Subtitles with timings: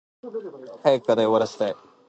[0.81, 1.75] 早く課題終わらしたい。